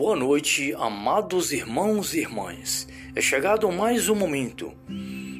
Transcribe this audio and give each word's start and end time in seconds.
Boa 0.00 0.16
noite, 0.16 0.74
amados 0.78 1.52
irmãos 1.52 2.14
e 2.14 2.20
irmãs. 2.20 2.88
É 3.14 3.20
chegado 3.20 3.70
mais 3.70 4.08
um 4.08 4.14
momento 4.14 4.72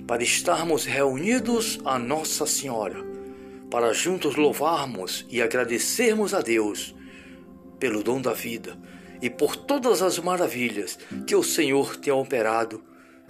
para 0.07 0.23
estarmos 0.23 0.85
reunidos 0.85 1.81
a 1.83 1.99
Nossa 1.99 2.45
Senhora, 2.45 3.03
para 3.71 3.95
juntos 3.95 4.37
louvarmos 4.37 5.25
e 5.31 5.41
agradecermos 5.41 6.35
a 6.35 6.43
Deus 6.43 6.95
pelo 7.79 8.03
dom 8.03 8.21
da 8.21 8.35
vida 8.35 8.79
e 9.23 9.31
por 9.31 9.57
todas 9.57 10.03
as 10.03 10.19
maravilhas 10.19 10.99
que 11.27 11.35
o 11.35 11.43
Senhor 11.43 11.97
tem 11.97 12.13
operado 12.13 12.85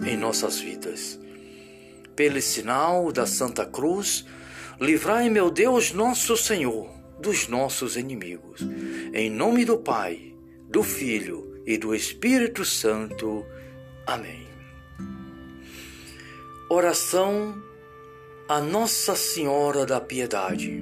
em 0.05 0.17
nossas 0.17 0.59
vidas. 0.59 1.17
Pelo 2.13 2.41
sinal 2.41 3.09
da 3.09 3.25
Santa 3.25 3.65
Cruz, 3.65 4.25
livrai, 4.81 5.29
meu 5.29 5.49
Deus, 5.49 5.93
nosso 5.93 6.35
Senhor, 6.35 6.91
dos 7.21 7.47
nossos 7.47 7.95
inimigos. 7.95 8.59
Em 9.13 9.29
nome 9.29 9.63
do 9.63 9.77
Pai, 9.77 10.30
do 10.71 10.83
Filho 10.83 11.61
e 11.65 11.77
do 11.77 11.93
Espírito 11.93 12.63
Santo. 12.63 13.45
Amém. 14.07 14.47
Oração 16.69 17.61
a 18.47 18.61
Nossa 18.61 19.13
Senhora 19.13 19.85
da 19.85 19.99
Piedade. 19.99 20.81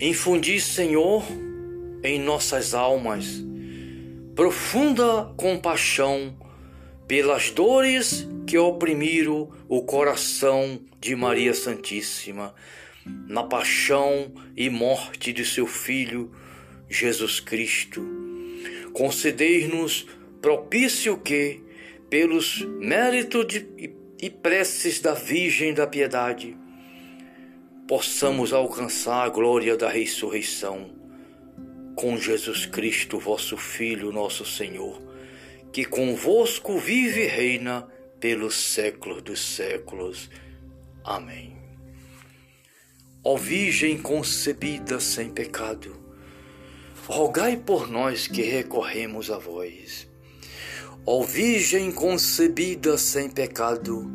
Infundi, 0.00 0.60
Senhor, 0.60 1.24
em 2.04 2.18
nossas 2.20 2.74
almas 2.74 3.44
profunda 4.36 5.34
compaixão 5.36 6.34
pelas 7.08 7.50
dores 7.50 8.26
que 8.46 8.56
oprimiram 8.56 9.50
o 9.68 9.82
coração 9.82 10.80
de 11.00 11.16
Maria 11.16 11.52
Santíssima 11.52 12.54
na 13.26 13.42
paixão 13.42 14.32
e 14.56 14.70
morte 14.70 15.32
de 15.32 15.44
seu 15.44 15.66
Filho 15.66 16.30
Jesus 16.90 17.38
Cristo. 17.38 18.04
Concedei-nos 18.92 20.06
propício 20.42 21.16
que, 21.16 21.62
pelos 22.10 22.62
méritos 22.80 23.62
e 24.20 24.28
preces 24.28 25.00
da 25.00 25.14
Virgem 25.14 25.72
da 25.72 25.86
Piedade, 25.86 26.56
possamos 27.86 28.52
alcançar 28.52 29.24
a 29.24 29.28
glória 29.28 29.76
da 29.76 29.88
ressurreição 29.88 30.90
com 31.94 32.16
Jesus 32.16 32.66
Cristo, 32.66 33.18
vosso 33.18 33.56
Filho, 33.56 34.12
nosso 34.12 34.44
Senhor, 34.44 35.00
que 35.72 35.84
convosco 35.84 36.78
vive 36.78 37.24
e 37.24 37.26
reina 37.26 37.86
pelos 38.18 38.54
séculos 38.54 39.22
dos 39.22 39.40
séculos. 39.40 40.30
Amém. 41.04 41.56
Ó 43.22 43.36
Virgem 43.36 43.98
concebida 43.98 44.98
sem 44.98 45.30
pecado, 45.30 46.09
rogai 47.10 47.56
por 47.56 47.90
nós 47.90 48.28
que 48.28 48.40
recorremos 48.42 49.32
a 49.32 49.38
vós. 49.38 50.08
Ó 51.04 51.24
Virgem 51.24 51.90
concebida 51.90 52.96
sem 52.96 53.28
pecado, 53.28 54.08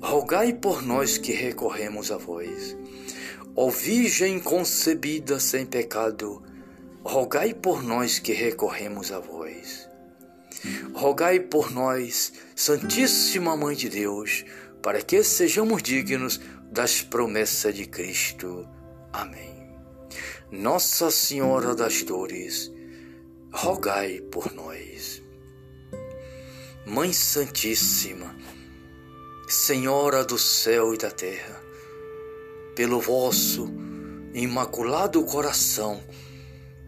rogai 0.00 0.52
por 0.52 0.80
nós 0.80 1.18
que 1.18 1.32
recorremos 1.32 2.12
a 2.12 2.16
vós. 2.18 2.76
Ó 3.56 3.68
Virgem 3.68 4.38
concebida 4.38 5.40
sem 5.40 5.66
pecado, 5.66 6.40
rogai 7.02 7.52
por 7.52 7.82
nós 7.82 8.20
que 8.20 8.32
recorremos 8.32 9.10
a 9.10 9.18
vós. 9.18 9.88
Rogai 10.94 11.40
por 11.40 11.72
nós, 11.72 12.32
Santíssima 12.54 13.56
Mãe 13.56 13.74
de 13.74 13.88
Deus, 13.88 14.44
para 14.80 15.02
que 15.02 15.24
sejamos 15.24 15.82
dignos 15.82 16.40
das 16.70 17.02
promessas 17.02 17.74
de 17.74 17.86
Cristo. 17.86 18.68
Amém. 19.12 19.59
Nossa 20.50 21.10
Senhora 21.10 21.74
das 21.74 22.02
Dores, 22.02 22.72
rogai 23.52 24.20
por 24.20 24.52
nós. 24.52 25.22
Mãe 26.86 27.12
Santíssima, 27.12 28.34
Senhora 29.48 30.24
do 30.24 30.38
céu 30.38 30.94
e 30.94 30.98
da 30.98 31.10
terra, 31.10 31.60
pelo 32.74 33.00
vosso 33.00 33.68
imaculado 34.34 35.22
coração, 35.24 36.02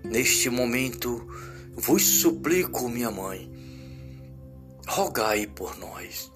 neste 0.05 0.49
momento 0.49 1.27
vos 1.75 2.03
suplico, 2.03 2.89
minha 2.89 3.11
mãe, 3.11 3.51
rogai 4.87 5.47
por 5.47 5.79
nós. 5.79 6.33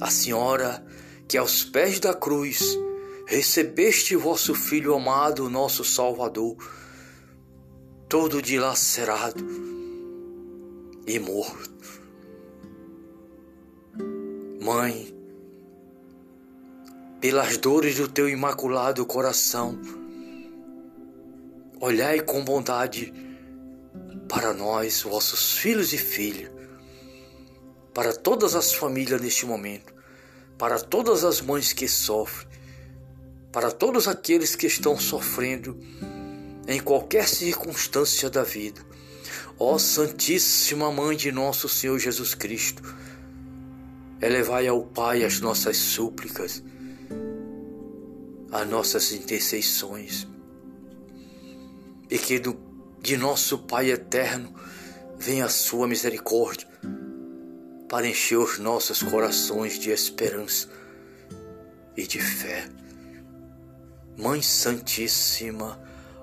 A 0.00 0.10
Senhora 0.10 0.84
que 1.28 1.36
aos 1.36 1.64
pés 1.64 1.98
da 1.98 2.14
cruz 2.14 2.78
recebeste 3.26 4.14
vosso 4.14 4.54
Filho 4.54 4.94
amado, 4.94 5.50
nosso 5.50 5.84
Salvador, 5.84 6.56
todo 8.08 8.40
dilacerado 8.40 9.44
e 11.04 11.18
morto. 11.18 11.66
Mãe, 14.62 15.12
pelas 17.20 17.56
dores 17.58 17.96
do 17.96 18.06
teu 18.06 18.28
imaculado 18.28 19.04
coração, 19.04 19.76
olhai 21.80 22.20
com 22.20 22.44
bondade 22.44 23.12
para 24.28 24.52
nós, 24.52 25.02
vossos 25.02 25.58
filhos 25.58 25.92
e 25.92 25.98
filhas, 25.98 26.50
para 27.92 28.12
todas 28.12 28.54
as 28.54 28.72
famílias 28.72 29.20
neste 29.20 29.46
momento, 29.46 29.92
para 30.56 30.78
todas 30.78 31.24
as 31.24 31.40
mães 31.40 31.72
que 31.72 31.88
sofrem, 31.88 32.65
para 33.56 33.70
todos 33.70 34.06
aqueles 34.06 34.54
que 34.54 34.66
estão 34.66 34.98
sofrendo 34.98 35.80
em 36.68 36.78
qualquer 36.78 37.26
circunstância 37.26 38.28
da 38.28 38.42
vida. 38.42 38.82
Ó 39.58 39.78
Santíssima 39.78 40.92
Mãe 40.92 41.16
de 41.16 41.32
nosso 41.32 41.66
Senhor 41.66 41.98
Jesus 41.98 42.34
Cristo, 42.34 42.82
elevai 44.20 44.68
ao 44.68 44.82
Pai 44.82 45.24
as 45.24 45.40
nossas 45.40 45.78
súplicas, 45.78 46.62
as 48.52 48.68
nossas 48.68 49.12
intercessões, 49.12 50.28
e 52.10 52.18
que 52.18 52.38
do, 52.38 52.60
de 53.00 53.16
nosso 53.16 53.60
Pai 53.60 53.90
eterno 53.90 54.54
venha 55.16 55.46
a 55.46 55.48
sua 55.48 55.88
misericórdia 55.88 56.68
para 57.88 58.06
encher 58.06 58.36
os 58.36 58.58
nossos 58.58 59.02
corações 59.02 59.78
de 59.78 59.88
esperança 59.88 60.68
e 61.96 62.06
de 62.06 62.20
fé. 62.20 62.68
Mãe 64.18 64.40
Santíssima, 64.40 65.78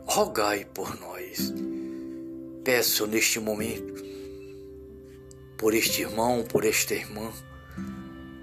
rogai 0.08 0.66
por 0.66 1.00
nós. 1.00 1.54
Peço 2.64 3.06
neste 3.06 3.40
momento, 3.40 4.04
por 5.56 5.76
este 5.76 6.02
irmão, 6.02 6.44
por 6.44 6.66
esta 6.66 6.96
irmã, 6.96 7.32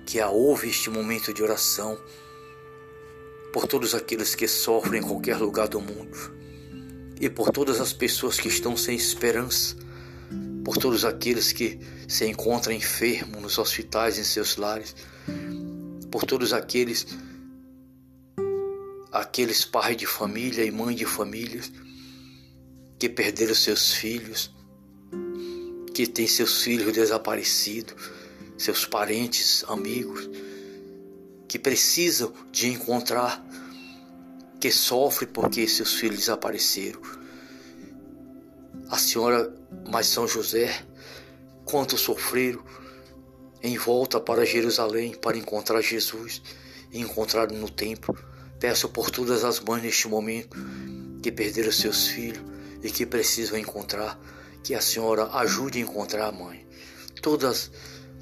que 0.06 0.20
a 0.20 0.30
ouve 0.30 0.68
este 0.68 0.88
momento 0.88 1.34
de 1.34 1.42
oração, 1.42 1.98
por 3.52 3.66
todos 3.66 3.92
aqueles 3.92 4.36
que 4.36 4.46
sofrem 4.46 5.02
em 5.02 5.04
qualquer 5.04 5.36
lugar 5.38 5.66
do 5.66 5.80
mundo, 5.80 6.16
e 7.20 7.28
por 7.28 7.50
todas 7.50 7.80
as 7.80 7.92
pessoas 7.92 8.38
que 8.38 8.46
estão 8.46 8.76
sem 8.76 8.94
esperança, 8.94 9.74
por 10.64 10.76
todos 10.76 11.04
aqueles 11.04 11.52
que 11.52 11.80
se 12.06 12.24
encontram 12.24 12.72
enfermos 12.72 13.42
nos 13.42 13.58
hospitais, 13.58 14.16
em 14.16 14.22
seus 14.22 14.56
lares, 14.56 14.94
por 16.08 16.22
todos 16.22 16.52
aqueles 16.52 17.04
aqueles 19.12 19.64
pais 19.64 19.96
de 19.96 20.06
família 20.06 20.64
e 20.64 20.70
mães 20.70 20.96
de 20.96 21.04
famílias 21.04 21.72
que 22.98 23.08
perderam 23.08 23.54
seus 23.54 23.92
filhos, 23.92 24.50
que 25.94 26.06
têm 26.06 26.26
seus 26.26 26.62
filhos 26.62 26.92
desaparecidos, 26.92 27.94
seus 28.56 28.84
parentes, 28.84 29.64
amigos, 29.68 30.28
que 31.48 31.58
precisam 31.58 32.32
de 32.52 32.68
encontrar, 32.68 33.44
que 34.60 34.70
sofrem 34.70 35.30
porque 35.32 35.66
seus 35.66 35.94
filhos 35.94 36.18
desapareceram. 36.18 37.00
A 38.90 38.98
senhora, 38.98 39.52
mas 39.90 40.06
São 40.06 40.28
José, 40.28 40.84
quanto 41.64 41.96
sofreram 41.96 42.62
em 43.62 43.76
volta 43.78 44.20
para 44.20 44.44
Jerusalém 44.44 45.14
para 45.14 45.36
encontrar 45.36 45.80
Jesus 45.80 46.42
e 46.92 47.00
encontrar 47.00 47.50
no 47.50 47.68
templo 47.68 48.14
Peço 48.60 48.90
por 48.90 49.10
todas 49.10 49.42
as 49.42 49.58
mães 49.58 49.82
neste 49.82 50.06
momento 50.06 50.54
que 51.22 51.32
perderam 51.32 51.72
seus 51.72 52.08
filhos 52.08 52.44
e 52.82 52.90
que 52.90 53.06
precisam 53.06 53.58
encontrar, 53.58 54.20
que 54.62 54.74
a 54.74 54.80
senhora 54.82 55.24
ajude 55.32 55.78
a 55.78 55.82
encontrar 55.82 56.26
a 56.26 56.32
mãe. 56.32 56.66
Todas, 57.22 57.70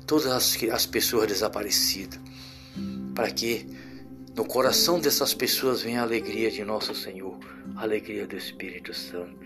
todas 0.07 0.27
as, 0.29 0.63
as 0.63 0.87
pessoas 0.87 1.27
desaparecidas, 1.27 2.21
para 3.17 3.29
que 3.33 3.67
no 4.37 4.45
coração 4.45 5.01
dessas 5.01 5.35
pessoas 5.35 5.83
venha 5.83 6.01
a 6.01 6.05
alegria 6.05 6.53
de 6.53 6.65
nosso 6.65 6.95
Senhor, 6.95 7.37
a 7.75 7.83
alegria 7.83 8.25
do 8.25 8.37
Espírito 8.37 8.95
Santo. 8.95 9.37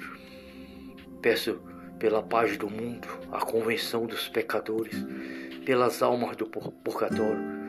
Peço 1.23 1.59
pela 1.99 2.23
paz 2.23 2.59
do 2.59 2.69
mundo, 2.69 3.09
a 3.31 3.41
convenção 3.41 4.05
dos 4.05 4.29
pecadores, 4.29 4.95
pelas 5.65 6.03
almas 6.03 6.37
do 6.37 6.47
purgatório 6.47 7.62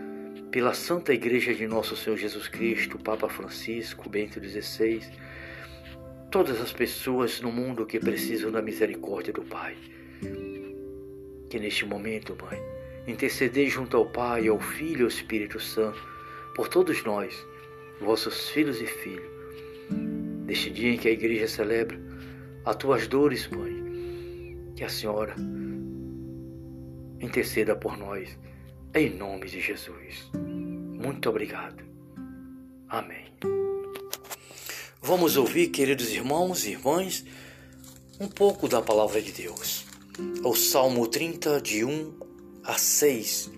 pela 0.54 0.76
Santa 0.76 1.12
Igreja 1.12 1.52
de 1.52 1.66
Nosso 1.66 1.96
Senhor 1.96 2.16
Jesus 2.16 2.48
Cristo, 2.48 3.00
Papa 3.00 3.28
Francisco, 3.28 4.08
Bento 4.08 4.40
XVI, 4.40 5.02
todas 6.30 6.62
as 6.62 6.72
pessoas 6.72 7.42
no 7.42 7.52
mundo 7.52 7.88
que 7.88 8.00
precisam 8.00 8.52
da 8.52 8.62
misericórdia 8.62 9.34
do 9.34 9.42
Pai. 9.42 9.76
Que 11.50 11.58
neste 11.58 11.88
momento, 11.88 12.38
Mãe, 12.40 12.62
interceder 13.08 13.68
junto 13.68 13.98
ao 13.98 14.06
Pai, 14.06 14.48
ao 14.48 14.60
Filho 14.60 15.00
e 15.00 15.02
ao 15.02 15.08
Espírito 15.08 15.60
Santo, 15.60 16.00
por 16.56 16.68
todos 16.68 17.04
nós, 17.04 17.34
vossos 18.00 18.50
filhos 18.50 18.80
e 18.80 18.86
filhos, 18.86 19.26
neste 20.46 20.70
dia 20.70 20.92
em 20.92 21.00
que 21.00 21.08
a 21.08 21.14
igreja 21.14 21.48
celebra 21.48 22.00
as 22.64 22.76
tuas 22.76 23.08
dores, 23.08 23.48
Mãe, 23.48 23.74
que 24.76 24.84
a 24.84 24.90
Senhora 24.90 25.34
interceda 27.20 27.76
por 27.76 27.98
nós, 27.98 28.38
em 28.94 29.10
nome 29.10 29.48
de 29.48 29.60
Jesus. 29.60 30.30
Muito 30.34 31.30
obrigado. 31.30 31.84
Amém. 32.88 33.26
Vamos 35.02 35.36
ouvir, 35.36 35.70
queridos 35.70 36.12
irmãos 36.12 36.66
e 36.66 36.72
irmãs, 36.72 37.26
um 38.20 38.28
pouco 38.28 38.68
da 38.68 38.82
palavra 38.82 39.22
de 39.22 39.32
Deus. 39.32 39.86
O 40.44 40.54
Salmo 40.56 41.08
30, 41.08 41.60
de 41.60 41.84
1 41.84 42.14
a 42.64 42.78
6. 42.78 43.52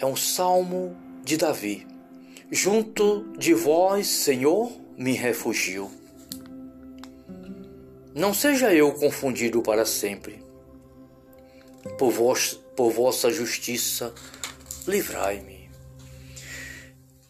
É 0.00 0.06
um 0.06 0.16
salmo 0.16 0.96
de 1.22 1.36
Davi. 1.36 1.86
Junto 2.50 3.32
de 3.36 3.52
vós, 3.52 4.06
Senhor, 4.06 4.72
me 4.96 5.12
refugio. 5.12 5.90
Não 8.14 8.32
seja 8.32 8.72
eu 8.72 8.92
confundido 8.92 9.60
para 9.60 9.84
sempre. 9.84 10.42
Por, 11.98 12.10
vos, 12.10 12.54
por 12.76 12.90
vossa 12.90 13.30
justiça, 13.30 14.14
livrai-me. 14.86 15.70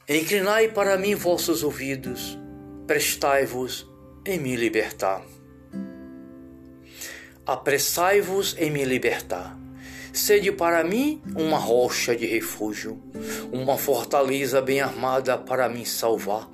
Inclinai 0.09 0.69
para 0.69 0.99
mim 0.99 1.15
vossos 1.15 1.62
ouvidos, 1.62 2.39
prestai-vos 2.87 3.87
em 4.27 4.39
me 4.39 4.55
libertar. 4.55 5.25
Apressai-vos 7.47 8.55
em 8.59 8.71
me 8.71 8.85
libertar. 8.85 9.59
Sede 10.12 10.53
para 10.53 10.85
mim 10.85 11.23
uma 11.35 11.59
rocha 11.59 12.15
de 12.15 12.25
refúgio, 12.25 13.03
uma 13.53 13.77
fortaleza 13.77 14.62
bem 14.62 14.81
armada 14.81 15.37
para 15.37 15.69
me 15.69 15.85
salvar, 15.85 16.49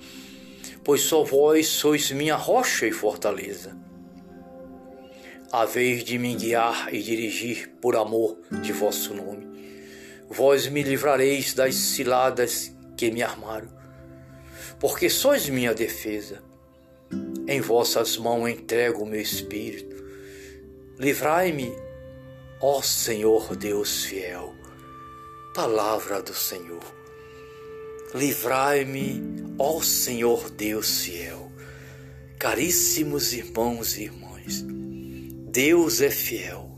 pois 0.82 1.02
só 1.02 1.23
vós 1.23 1.67
sois 1.67 2.11
minha 2.11 2.37
rocha 2.37 2.87
e 2.87 2.93
fortaleza. 2.93 3.79
A 5.52 5.64
vez 5.64 6.05
de 6.05 6.17
me 6.17 6.37
guiar 6.37 6.94
e 6.94 7.02
dirigir 7.02 7.70
por 7.81 7.97
amor 7.97 8.38
de 8.62 8.73
vosso 8.73 9.12
nome, 9.12 9.49
vós 10.29 10.69
me 10.69 10.81
livrareis 10.81 11.55
das 11.55 11.75
ciladas 11.75 12.73
que 12.97 13.11
me 13.11 13.20
armaram, 13.20 13.69
porque 14.79 15.11
sois 15.11 15.49
minha 15.49 15.75
defesa. 15.75 16.41
Em 17.49 17.61
vossas 17.61 18.17
mãos 18.17 18.49
entrego 18.49 19.02
o 19.02 19.06
meu 19.06 19.20
espírito. 19.20 19.97
Livrai-me, 21.00 21.73
ó 22.61 22.81
Senhor 22.81 23.56
Deus 23.56 24.05
fiel. 24.05 24.55
Palavra 25.52 26.23
do 26.23 26.32
Senhor. 26.32 26.85
Livrai-me, 28.14 29.20
ó 29.58 29.81
Senhor 29.82 30.49
Deus 30.49 31.00
fiel. 31.00 31.50
Caríssimos 32.38 33.32
irmãos 33.32 33.99
e 33.99 34.05
irmãs, 34.05 34.64
Deus 35.50 36.00
é 36.00 36.11
fiel. 36.12 36.70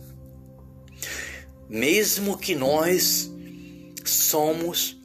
Mesmo 1.68 2.38
que 2.38 2.54
nós 2.54 3.30
somos 4.02 4.96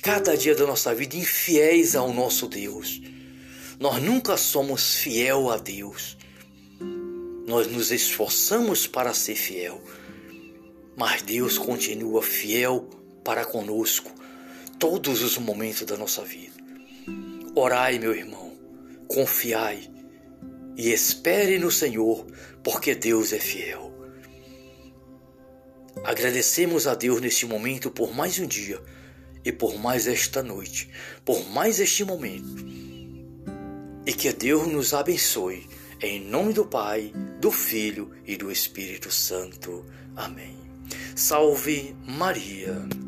cada 0.00 0.36
dia 0.36 0.54
da 0.54 0.64
nossa 0.64 0.94
vida 0.94 1.16
infiéis 1.16 1.96
ao 1.96 2.12
nosso 2.12 2.46
Deus. 2.46 3.02
Nós 3.80 4.00
nunca 4.00 4.36
somos 4.36 4.94
fiel 4.94 5.50
a 5.50 5.56
Deus. 5.56 6.16
Nós 7.44 7.66
nos 7.66 7.90
esforçamos 7.90 8.86
para 8.86 9.12
ser 9.12 9.34
fiel, 9.34 9.82
mas 10.96 11.22
Deus 11.22 11.58
continua 11.58 12.22
fiel 12.22 12.88
para 13.24 13.44
conosco 13.44 14.12
todos 14.78 15.22
os 15.22 15.36
momentos 15.38 15.82
da 15.82 15.96
nossa 15.96 16.22
vida. 16.22 16.54
Orai, 17.56 17.98
meu 17.98 18.14
irmão, 18.14 18.52
confiai 19.08 19.91
e 20.76 20.92
espere 20.92 21.58
no 21.58 21.70
Senhor, 21.70 22.26
porque 22.62 22.94
Deus 22.94 23.32
é 23.32 23.38
fiel. 23.38 23.92
Agradecemos 26.04 26.86
a 26.86 26.94
Deus 26.94 27.20
neste 27.20 27.46
momento 27.46 27.90
por 27.90 28.14
mais 28.14 28.38
um 28.38 28.46
dia 28.46 28.80
e 29.44 29.52
por 29.52 29.78
mais 29.78 30.06
esta 30.06 30.42
noite, 30.42 30.88
por 31.24 31.48
mais 31.50 31.78
este 31.80 32.04
momento. 32.04 32.64
E 34.04 34.12
que 34.12 34.32
Deus 34.32 34.66
nos 34.66 34.94
abençoe, 34.94 35.66
em 36.00 36.20
nome 36.20 36.52
do 36.52 36.64
Pai, 36.64 37.12
do 37.40 37.52
Filho 37.52 38.10
e 38.26 38.36
do 38.36 38.50
Espírito 38.50 39.12
Santo. 39.12 39.84
Amém. 40.16 40.56
Salve 41.14 41.94
Maria. 42.04 43.01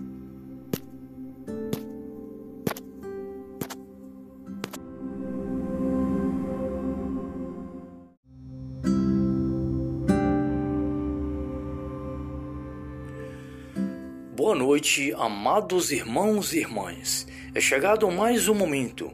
Boa 14.44 14.54
noite, 14.54 15.10
amados 15.16 15.90
irmãos 15.90 16.52
e 16.52 16.58
irmãs. 16.58 17.26
É 17.54 17.62
chegado 17.62 18.10
mais 18.10 18.46
um 18.46 18.54
momento 18.54 19.10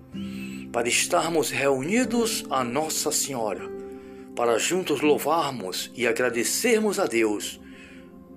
para 0.73 0.89
estarmos 0.89 1.51
reunidos 1.51 2.45
a 2.51 2.65
Nossa 2.65 3.13
Senhora, 3.13 3.63
para 4.35 4.59
juntos 4.59 5.01
louvarmos 5.01 5.89
e 5.95 6.05
agradecermos 6.05 6.99
a 6.99 7.07
Deus 7.07 7.61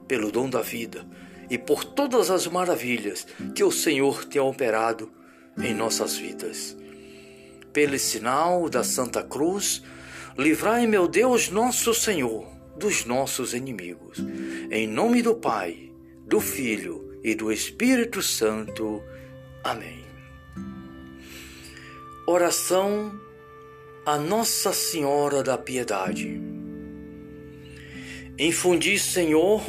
pelo 0.08 0.32
dom 0.32 0.48
da 0.48 0.62
vida 0.62 1.04
e 1.50 1.58
por 1.58 1.84
todas 1.84 2.30
as 2.30 2.46
maravilhas 2.46 3.26
que 3.56 3.64
o 3.64 3.72
Senhor 3.72 4.24
tem 4.26 4.40
operado 4.40 5.12
em 5.64 5.74
nossas 5.74 6.16
vidas. 6.16 6.78
Pelo 7.74 7.98
sinal 7.98 8.70
da 8.70 8.84
Santa 8.84 9.24
Cruz, 9.24 9.82
livrai, 10.38 10.86
meu 10.86 11.08
Deus, 11.08 11.50
nosso 11.50 11.92
Senhor, 11.92 12.46
dos 12.78 13.04
nossos 13.04 13.56
inimigos. 13.56 14.20
Em 14.70 14.86
nome 14.86 15.24
do 15.24 15.34
Pai 15.34 15.92
do 16.34 16.40
Filho 16.40 17.20
e 17.24 17.36
do 17.36 17.52
Espírito 17.52 18.20
Santo. 18.20 19.04
Amém. 19.64 20.04
Oração 22.26 23.14
a 24.04 24.18
Nossa 24.18 24.74
Senhora 24.74 25.44
da 25.44 25.60
Piedade. 25.60 26.42
Infundi, 28.40 28.98
Senhor, 28.98 29.62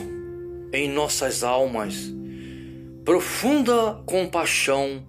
em 0.72 0.88
nossas 0.88 1.44
almas 1.44 2.10
profunda 3.04 4.02
compaixão 4.06 5.06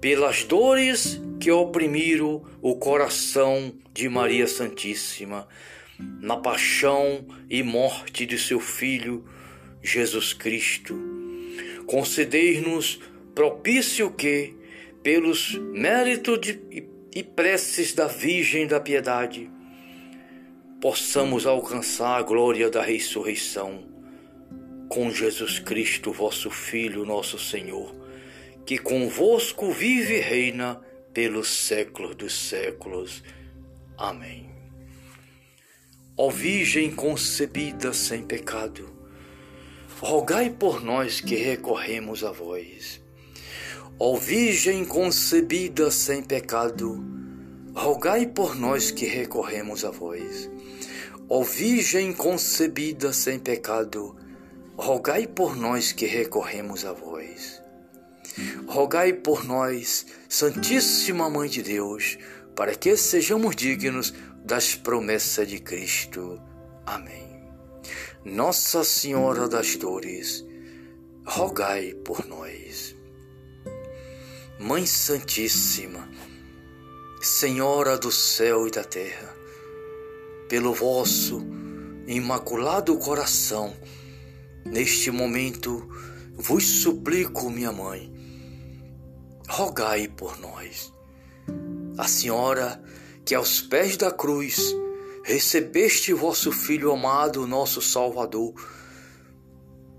pelas 0.00 0.42
dores 0.42 1.20
que 1.38 1.50
oprimiram 1.50 2.42
o 2.62 2.76
coração 2.76 3.74
de 3.92 4.08
Maria 4.08 4.46
Santíssima 4.46 5.46
na 5.98 6.38
paixão 6.38 7.26
e 7.50 7.62
morte 7.62 8.24
de 8.24 8.38
seu 8.38 8.58
Filho 8.58 9.22
Jesus 9.82 10.32
Cristo. 10.32 10.94
Concedei-nos 11.86 13.00
propício 13.34 14.10
que, 14.10 14.54
pelos 15.02 15.54
méritos 15.54 16.58
e 17.14 17.22
preces 17.22 17.94
da 17.94 18.06
Virgem 18.06 18.66
da 18.66 18.80
Piedade, 18.80 19.50
possamos 20.80 21.46
alcançar 21.46 22.18
a 22.18 22.22
glória 22.22 22.70
da 22.70 22.82
ressurreição 22.82 23.86
com 24.88 25.10
Jesus 25.10 25.58
Cristo, 25.58 26.12
vosso 26.12 26.50
Filho, 26.50 27.04
nosso 27.04 27.38
Senhor, 27.38 27.94
que 28.64 28.78
convosco 28.78 29.70
vive 29.70 30.16
e 30.16 30.20
reina 30.20 30.80
pelos 31.12 31.48
séculos 31.48 32.14
dos 32.14 32.32
séculos. 32.32 33.22
Amém. 33.96 34.48
Ó 36.16 36.30
Virgem 36.30 36.90
concebida 36.90 37.92
sem 37.92 38.22
pecado, 38.22 38.97
rogai 40.00 40.50
por 40.50 40.82
nós 40.82 41.20
que 41.20 41.34
recorremos 41.34 42.22
a 42.22 42.30
vós. 42.30 43.00
Ó 43.98 44.16
Virgem 44.16 44.84
concebida 44.84 45.90
sem 45.90 46.22
pecado, 46.22 47.04
rogai 47.74 48.26
por 48.26 48.54
nós 48.54 48.92
que 48.92 49.06
recorremos 49.06 49.84
a 49.84 49.90
vós. 49.90 50.48
Ó 51.28 51.42
Virgem 51.42 52.12
concebida 52.12 53.12
sem 53.12 53.38
pecado, 53.38 54.16
rogai 54.76 55.26
por 55.26 55.56
nós 55.56 55.92
que 55.92 56.06
recorremos 56.06 56.84
a 56.84 56.92
vós. 56.92 57.60
Rogai 58.68 59.12
por 59.12 59.44
nós, 59.44 60.06
Santíssima 60.28 61.28
Mãe 61.28 61.48
de 61.48 61.60
Deus, 61.60 62.18
para 62.54 62.74
que 62.76 62.96
sejamos 62.96 63.56
dignos 63.56 64.14
das 64.44 64.76
promessas 64.76 65.48
de 65.48 65.58
Cristo. 65.58 66.40
Amém. 66.86 67.37
Nossa 68.24 68.84
Senhora 68.84 69.48
das 69.48 69.76
Dores, 69.76 70.44
rogai 71.24 71.94
por 72.04 72.26
nós. 72.26 72.96
Mãe 74.58 74.86
Santíssima, 74.86 76.08
Senhora 77.20 77.96
do 77.96 78.10
céu 78.10 78.66
e 78.66 78.70
da 78.70 78.82
terra, 78.82 79.34
pelo 80.48 80.72
vosso 80.74 81.40
imaculado 82.06 82.96
coração, 82.98 83.76
neste 84.64 85.10
momento 85.10 85.88
vos 86.34 86.64
suplico, 86.64 87.50
minha 87.50 87.70
mãe, 87.72 88.12
rogai 89.48 90.08
por 90.08 90.38
nós. 90.40 90.92
A 91.96 92.08
Senhora 92.08 92.82
que 93.24 93.34
aos 93.34 93.60
pés 93.60 93.96
da 93.96 94.10
cruz 94.10 94.74
recebeste 95.28 96.14
vosso 96.14 96.50
Filho 96.50 96.90
amado, 96.90 97.46
nosso 97.46 97.82
Salvador, 97.82 98.54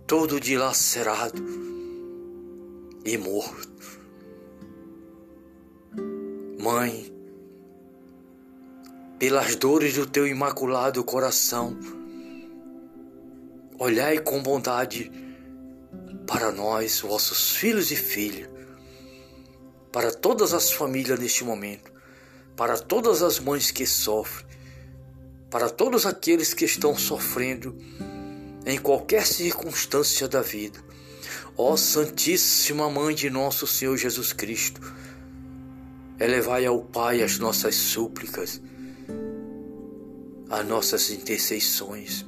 todo 0.07 0.39
dilacerado 0.39 1.45
e 3.05 3.15
morto. 3.15 4.01
Mãe, 6.59 7.13
pelas 9.19 9.55
dores 9.55 9.93
do 9.93 10.07
teu 10.07 10.25
imaculado 10.25 11.03
coração, 11.03 11.77
olhai 13.77 14.17
com 14.17 14.41
bondade 14.41 15.11
para 16.25 16.51
nós, 16.51 17.01
vossos 17.01 17.55
filhos 17.55 17.91
e 17.91 17.95
filhas, 17.95 18.49
para 19.91 20.11
todas 20.11 20.55
as 20.55 20.71
famílias 20.71 21.19
neste 21.19 21.43
momento, 21.43 21.91
para 22.55 22.79
todas 22.79 23.21
as 23.21 23.39
mães 23.39 23.69
que 23.69 23.85
sofrem, 23.85 24.49
para 25.49 25.69
todos 25.69 26.05
aqueles 26.05 26.53
que 26.53 26.65
estão 26.65 26.97
sofrendo 26.97 27.75
em 28.65 28.77
qualquer 28.77 29.25
circunstância 29.25 30.27
da 30.27 30.41
vida. 30.41 30.79
Ó 31.57 31.75
Santíssima 31.75 32.89
Mãe 32.89 33.15
de 33.15 33.29
nosso 33.29 33.65
Senhor 33.67 33.97
Jesus 33.97 34.31
Cristo, 34.31 34.81
elevai 36.19 36.65
ao 36.65 36.81
Pai 36.81 37.21
as 37.21 37.37
nossas 37.37 37.75
súplicas 37.75 38.61
as 40.49 40.65
nossas 40.65 41.11
intercessões. 41.11 42.25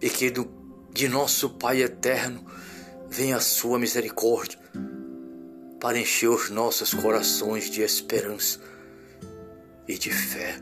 E 0.00 0.10
que 0.10 0.30
do, 0.30 0.50
de 0.92 1.08
nosso 1.08 1.50
Pai 1.50 1.82
eterno 1.82 2.44
venha 3.08 3.36
a 3.36 3.40
sua 3.40 3.78
misericórdia 3.78 4.58
para 5.78 5.98
encher 5.98 6.28
os 6.28 6.50
nossos 6.50 6.92
corações 6.92 7.70
de 7.70 7.82
esperança 7.82 8.60
e 9.86 9.96
de 9.96 10.10
fé. 10.10 10.60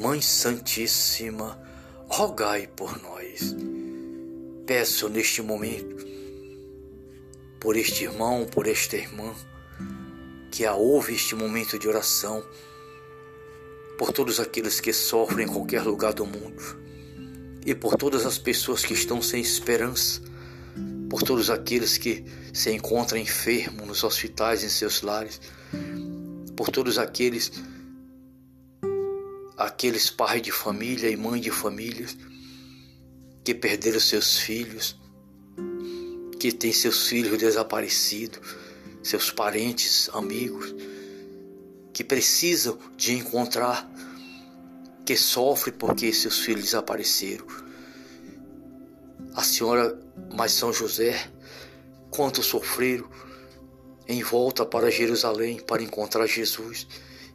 Mãe 0.00 0.22
Santíssima, 0.22 1.60
rogai 2.08 2.66
por 2.66 2.98
nós. 3.02 3.54
Peço 4.66 5.10
neste 5.10 5.42
momento, 5.42 5.94
por 7.60 7.76
este 7.76 8.04
irmão, 8.04 8.46
por 8.46 8.66
esta 8.66 8.96
irmã, 8.96 9.34
que 10.50 10.64
a 10.64 10.72
ouve 10.72 11.12
este 11.14 11.34
momento 11.34 11.78
de 11.78 11.86
oração, 11.86 12.42
por 13.98 14.10
todos 14.10 14.40
aqueles 14.40 14.80
que 14.80 14.90
sofrem 14.90 15.46
em 15.46 15.52
qualquer 15.52 15.82
lugar 15.82 16.14
do 16.14 16.24
mundo 16.24 16.80
e 17.66 17.74
por 17.74 17.94
todas 17.96 18.24
as 18.24 18.38
pessoas 18.38 18.82
que 18.82 18.94
estão 18.94 19.20
sem 19.20 19.42
esperança, 19.42 20.22
por 21.10 21.22
todos 21.22 21.50
aqueles 21.50 21.98
que 21.98 22.24
se 22.54 22.72
encontram 22.72 23.18
enfermos 23.18 23.86
nos 23.86 24.02
hospitais, 24.02 24.64
em 24.64 24.70
seus 24.70 25.02
lares, 25.02 25.42
por 26.56 26.70
todos 26.70 26.96
aqueles 26.96 27.52
aqueles 29.60 30.08
pais 30.08 30.40
de 30.40 30.50
família 30.50 31.10
e 31.10 31.16
mãe 31.18 31.38
de 31.38 31.50
famílias 31.50 32.16
que 33.44 33.54
perderam 33.54 34.00
seus 34.00 34.38
filhos, 34.38 34.98
que 36.38 36.50
têm 36.50 36.72
seus 36.72 37.06
filhos 37.08 37.36
desaparecidos, 37.36 38.40
seus 39.02 39.30
parentes, 39.30 40.08
amigos, 40.14 40.74
que 41.92 42.02
precisam 42.02 42.78
de 42.96 43.12
encontrar, 43.12 43.86
que 45.04 45.14
sofre 45.14 45.72
porque 45.72 46.10
seus 46.10 46.38
filhos 46.38 46.64
desapareceram. 46.64 47.46
A 49.34 49.42
senhora, 49.42 50.00
mas 50.34 50.52
São 50.52 50.72
José, 50.72 51.30
quanto 52.10 52.42
sofreram 52.42 53.08
em 54.08 54.22
volta 54.22 54.64
para 54.64 54.90
Jerusalém 54.90 55.60
para 55.60 55.82
encontrar 55.82 56.26
Jesus 56.26 56.86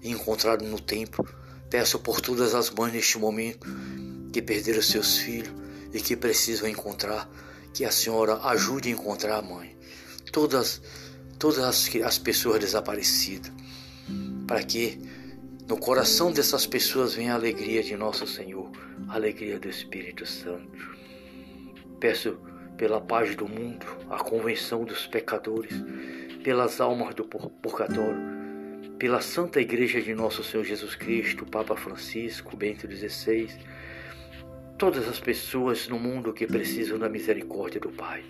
e 0.02 0.10
encontrar 0.10 0.60
no 0.60 0.80
templo. 0.80 1.45
Peço 1.76 2.00
por 2.00 2.22
todas 2.22 2.56
as 2.56 2.70
mães 2.70 2.94
neste 2.94 3.18
momento 3.18 3.68
que 4.32 4.42
perderam 4.42 4.82
seus 4.82 5.18
filhos 5.18 5.52
e 5.94 6.00
que 6.00 6.16
precisam 6.16 6.70
encontrar, 6.70 7.30
que 7.74 7.84
a 7.84 7.92
senhora 7.92 8.38
ajude 8.44 8.88
a 8.88 8.94
encontrar 8.94 9.40
a 9.40 9.42
mãe. 9.42 9.76
Todas, 10.32 10.82
todas 11.38 11.60
as, 11.60 11.94
as 11.98 12.18
pessoas 12.18 12.62
desaparecidas 12.62 13.52
para 14.48 14.64
que 14.64 14.98
no 15.68 15.76
coração 15.78 16.32
dessas 16.32 16.66
pessoas 16.66 17.14
venha 17.14 17.34
a 17.34 17.36
alegria 17.36 17.84
de 17.84 17.98
nosso 17.98 18.26
Senhor, 18.26 18.72
a 19.10 19.16
alegria 19.16 19.60
do 19.60 19.68
Espírito 19.68 20.26
Santo. 20.26 20.72
Peço 22.00 22.40
pela 22.78 23.02
paz 23.02 23.36
do 23.36 23.50
mundo, 23.50 23.86
a 24.10 24.20
convenção 24.20 24.86
dos 24.86 25.08
pecadores, 25.08 25.74
pelas 26.42 26.80
almas 26.80 27.14
do 27.16 27.26
purgatório, 27.26 28.35
pela 28.98 29.20
Santa 29.22 29.60
Igreja 29.60 30.02
de 30.02 30.16
Nosso 30.16 30.44
Senhor 30.44 30.64
Jesus 30.64 30.96
Cristo, 30.96 31.46
Papa 31.46 31.76
Francisco, 31.76 32.56
Bento 32.56 32.88
XVI, 32.90 33.50
todas 34.78 35.08
as 35.08 35.20
pessoas 35.20 35.88
no 35.90 36.00
mundo 36.00 36.34
que 36.34 36.48
precisam 36.48 36.98
da 36.98 37.10
misericórdia 37.10 37.80
do 37.80 37.90
Pai. 37.90 38.24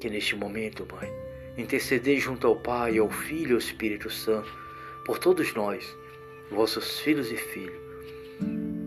Que 0.00 0.10
neste 0.10 0.34
momento, 0.34 0.86
Mãe, 0.90 1.08
intercedei 1.56 2.18
junto 2.18 2.46
ao 2.46 2.56
Pai, 2.56 2.98
ao 2.98 3.08
Filho 3.08 3.50
e 3.50 3.52
ao 3.52 3.58
Espírito 3.58 4.10
Santo, 4.10 4.52
por 5.06 5.18
todos 5.18 5.54
nós, 5.54 5.84
vossos 6.50 6.98
filhos 7.00 7.30
e 7.30 7.36
filhas, 7.36 7.78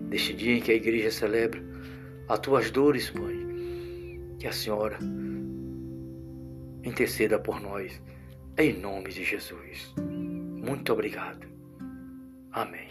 neste 0.09 0.33
dia 0.33 0.55
em 0.55 0.61
que 0.61 0.71
a 0.71 0.75
Igreja 0.75 1.09
celebra 1.09 1.63
as 2.27 2.39
tuas 2.39 2.69
dores, 2.69 3.11
Mãe, 3.11 4.19
que 4.39 4.47
a 4.47 4.51
Senhora 4.51 4.99
interceda 6.83 7.39
por 7.39 7.61
nós, 7.61 8.01
em 8.57 8.73
nome 8.73 9.11
de 9.11 9.23
Jesus. 9.23 9.93
Muito 9.97 10.93
obrigado. 10.93 11.47
Amém. 12.51 12.89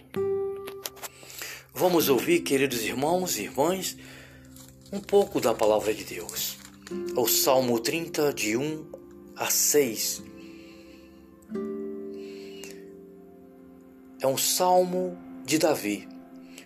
Vamos 1.75 2.09
ouvir, 2.09 2.41
queridos 2.41 2.83
irmãos 2.85 3.39
e 3.39 3.45
irmãs, 3.45 3.97
um 4.93 5.01
pouco 5.01 5.41
da 5.41 5.55
palavra 5.55 5.95
de 5.95 6.05
Deus. 6.05 6.59
O 7.17 7.27
Salmo 7.27 7.79
30, 7.79 8.33
de 8.33 8.57
1 8.57 8.87
a 9.37 9.47
6. 9.47 10.23
É 14.21 14.27
um 14.27 14.37
salmo 14.37 15.17
de 15.45 15.59
Davi. 15.59 16.09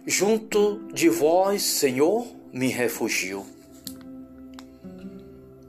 Junto 0.06 0.88
de 0.92 1.08
vós, 1.08 1.62
Senhor, 1.62 2.26
me 2.52 2.68
refugio. 2.68 3.46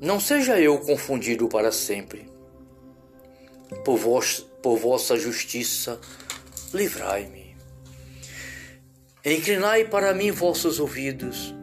Não 0.02 0.20
seja 0.20 0.60
eu 0.60 0.80
confundido 0.80 1.48
para 1.48 1.72
sempre. 1.72 2.35
Por, 3.84 3.98
vos, 3.98 4.46
por 4.62 4.78
vossa 4.78 5.18
justiça, 5.18 6.00
livrai-me. 6.74 7.56
Inclinai 9.26 9.86
para 9.86 10.14
mim 10.14 10.32
vossos 10.32 10.80
ouvidos, 10.80 11.54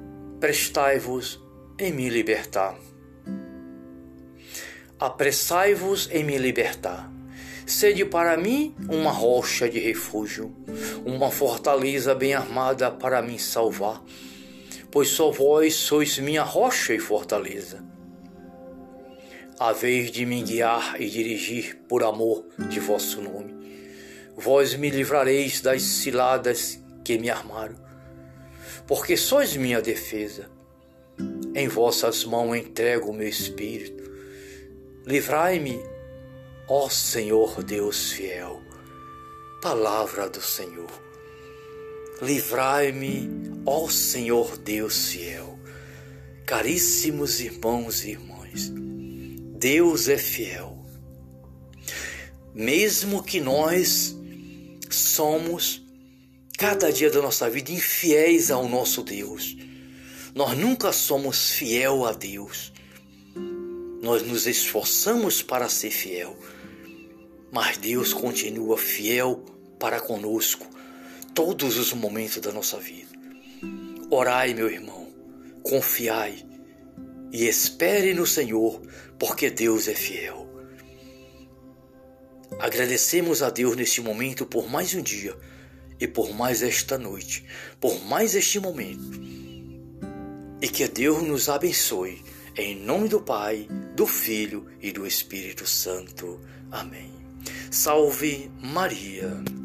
prestai-vos 0.40 1.40
em 1.78 1.92
me 1.92 2.08
libertar 2.08 2.76
apressai-vos 5.02 6.08
em 6.12 6.22
me 6.22 6.38
libertar. 6.38 7.10
Sede 7.66 8.04
para 8.04 8.36
mim 8.36 8.72
uma 8.88 9.10
rocha 9.10 9.68
de 9.68 9.80
refúgio, 9.80 10.54
uma 11.04 11.28
fortaleza 11.28 12.14
bem 12.14 12.34
armada 12.34 12.88
para 12.88 13.20
me 13.20 13.36
salvar, 13.36 14.00
pois 14.92 15.08
só 15.08 15.32
vós 15.32 15.74
sois 15.74 16.20
minha 16.20 16.44
rocha 16.44 16.94
e 16.94 17.00
fortaleza. 17.00 17.84
A 19.64 19.70
vez 19.70 20.10
de 20.10 20.26
me 20.26 20.42
guiar 20.42 21.00
e 21.00 21.08
dirigir 21.08 21.76
por 21.88 22.02
amor 22.02 22.44
de 22.68 22.80
vosso 22.80 23.22
nome, 23.22 23.54
vós 24.36 24.74
me 24.74 24.90
livrareis 24.90 25.60
das 25.60 25.82
ciladas 25.82 26.82
que 27.04 27.16
me 27.16 27.30
armaram, 27.30 27.76
porque 28.88 29.16
sois 29.16 29.56
minha 29.56 29.80
defesa. 29.80 30.50
Em 31.54 31.68
vossas 31.68 32.24
mãos 32.24 32.56
entrego 32.56 33.10
o 33.10 33.14
meu 33.14 33.28
espírito 33.28 34.02
Livrai-me, 35.06 35.80
ó 36.68 36.88
Senhor 36.88 37.62
Deus 37.62 38.10
fiel. 38.10 38.60
Palavra 39.62 40.28
do 40.28 40.42
Senhor. 40.42 40.90
Livrai-me, 42.20 43.30
ó 43.64 43.88
Senhor 43.88 44.56
Deus 44.56 45.10
fiel. 45.10 45.56
Caríssimos 46.44 47.38
irmãos 47.38 48.04
e 48.04 48.10
irmãs, 48.10 48.72
Deus 49.62 50.08
é 50.08 50.18
fiel. 50.18 50.76
Mesmo 52.52 53.22
que 53.22 53.40
nós 53.40 54.12
somos, 54.90 55.80
cada 56.58 56.92
dia 56.92 57.08
da 57.08 57.22
nossa 57.22 57.48
vida, 57.48 57.70
infiéis 57.70 58.50
ao 58.50 58.68
nosso 58.68 59.04
Deus, 59.04 59.56
nós 60.34 60.58
nunca 60.58 60.92
somos 60.92 61.50
fiel 61.50 62.04
a 62.04 62.12
Deus 62.12 62.72
nós 64.02 64.20
nos 64.26 64.48
esforçamos 64.48 65.42
para 65.42 65.68
ser 65.68 65.92
fiel. 65.92 66.36
mas 67.52 67.76
Deus 67.76 68.12
continua 68.12 68.76
fiel 68.76 69.44
para 69.78 70.00
conosco 70.00 70.66
todos 71.32 71.78
os 71.78 71.92
momentos 71.92 72.38
da 72.38 72.50
nossa 72.50 72.78
vida. 72.78 73.12
Orai, 74.10 74.54
meu 74.54 74.68
irmão, 74.68 75.06
confiai 75.62 76.51
e 77.32 77.48
espere 77.48 78.12
no 78.12 78.26
Senhor, 78.26 78.80
porque 79.18 79.50
Deus 79.50 79.88
é 79.88 79.94
fiel. 79.94 80.46
Agradecemos 82.58 83.42
a 83.42 83.48
Deus 83.48 83.74
neste 83.74 84.02
momento 84.02 84.44
por 84.44 84.68
mais 84.68 84.94
um 84.94 85.00
dia 85.00 85.34
e 85.98 86.06
por 86.06 86.34
mais 86.34 86.62
esta 86.62 86.98
noite, 86.98 87.44
por 87.80 88.04
mais 88.04 88.34
este 88.34 88.60
momento. 88.60 89.20
E 90.60 90.68
que 90.68 90.86
Deus 90.86 91.22
nos 91.22 91.48
abençoe, 91.48 92.22
em 92.56 92.76
nome 92.76 93.08
do 93.08 93.20
Pai, 93.20 93.66
do 93.96 94.06
Filho 94.06 94.66
e 94.80 94.92
do 94.92 95.06
Espírito 95.06 95.66
Santo. 95.66 96.38
Amém. 96.70 97.10
Salve 97.70 98.50
Maria. 98.60 99.61